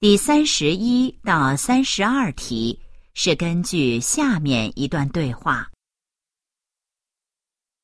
[0.00, 2.78] 第三十一到三十二题
[3.14, 5.68] 是根据下面一段对话。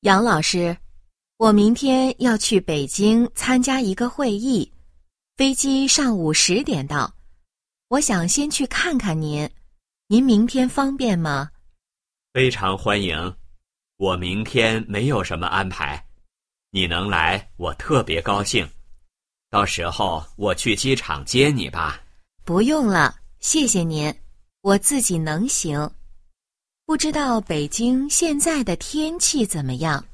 [0.03, 0.77] 杨老师，
[1.39, 4.73] 我明天要去北京参加一个会议，
[5.37, 7.13] 飞机上午十点到，
[7.89, 9.51] 我想先去看看您，
[10.07, 11.51] 您明天方便吗？
[12.33, 13.37] 非常欢迎，
[13.97, 16.07] 我明天没有什么安排，
[16.71, 18.65] 你能来我特别高兴，
[19.51, 22.03] 到时候我去机场接你吧。
[22.45, 24.15] 不用了，谢谢您，
[24.61, 25.91] 我自己能行。
[26.85, 30.05] 不知道北京现在的天气怎么样？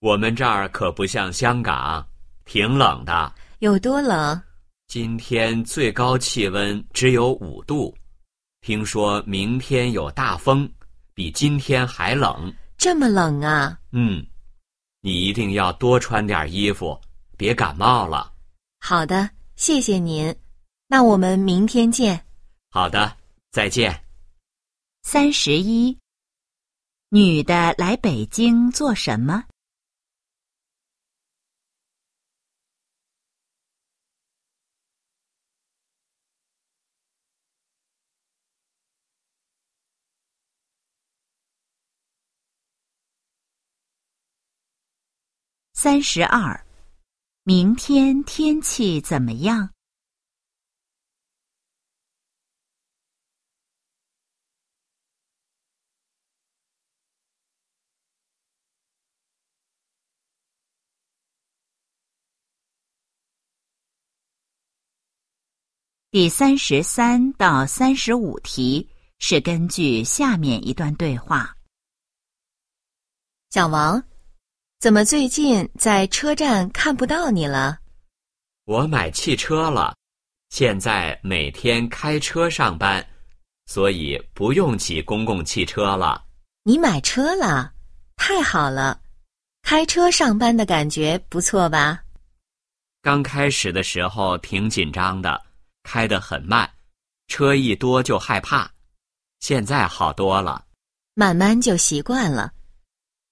[0.00, 2.06] 我们这儿可不像香港，
[2.44, 3.32] 挺冷的。
[3.60, 4.38] 有多冷？
[4.86, 7.96] 今天最高气温只有五度，
[8.60, 10.70] 听说明天有大风，
[11.14, 12.52] 比今天还冷。
[12.76, 13.78] 这么冷啊？
[13.92, 14.22] 嗯，
[15.00, 17.00] 你一定要多穿点衣服，
[17.38, 18.30] 别感冒了。
[18.80, 20.34] 好的，谢谢您。
[20.92, 22.26] 那我们明天见。
[22.70, 23.16] 好的，
[23.52, 24.04] 再见。
[25.02, 25.96] 三十一，
[27.10, 29.44] 女的来北京做什么？
[45.72, 46.66] 三十二，
[47.44, 49.70] 明天天气怎么样？
[66.12, 68.84] 第三十三到三十五题
[69.20, 71.54] 是根据下面一段对话。
[73.50, 74.02] 小王，
[74.80, 77.78] 怎么最近在车站看不到你了？
[78.64, 79.94] 我买汽车了，
[80.48, 83.06] 现在每天开车上班，
[83.66, 86.24] 所以不用挤公共汽车了。
[86.64, 87.72] 你买车了，
[88.16, 89.00] 太好了！
[89.62, 92.02] 开车上班的感觉不错吧？
[93.00, 95.40] 刚开始的时候挺紧张的。
[95.90, 96.70] 开得很慢，
[97.26, 98.70] 车一多就害怕。
[99.40, 100.64] 现在好多了，
[101.14, 102.52] 慢慢就习惯了。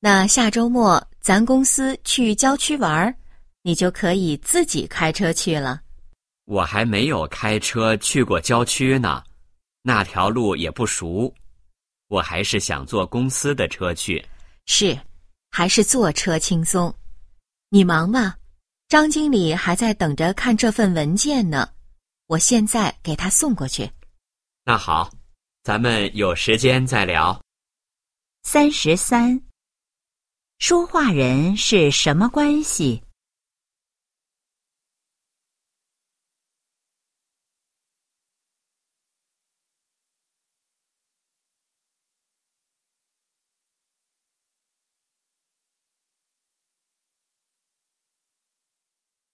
[0.00, 3.14] 那下周末咱公司去郊区玩，
[3.62, 5.80] 你就可以自己开车去了。
[6.46, 9.22] 我还没有开车去过郊区呢，
[9.82, 11.32] 那条路也不熟。
[12.08, 14.26] 我还是想坐公司的车去。
[14.66, 14.98] 是，
[15.52, 16.92] 还是坐车轻松。
[17.68, 18.36] 你忙吧，
[18.88, 21.68] 张经理还在等着看这份文件呢。
[22.28, 23.90] 我现在给他送过去。
[24.64, 25.10] 那好，
[25.62, 27.42] 咱们有时间再聊。
[28.42, 29.40] 三十三，
[30.58, 33.02] 说话人是什么关系？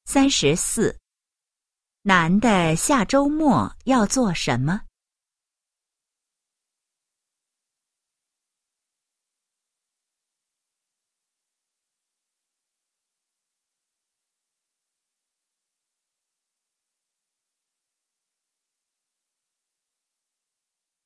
[0.04, 1.03] 三十四。
[2.06, 4.82] 男的下周末要做什么？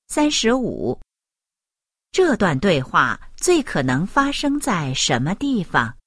[0.08, 1.00] 三十五。
[2.10, 5.97] 这段对话最可能发生在什么地方？